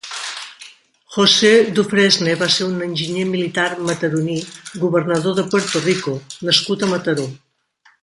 [1.15, 4.41] José Dufresne va ser un enginyer militar mataroní,
[4.87, 6.19] governador de Puerto Rico
[6.51, 7.33] nascut a Mataró.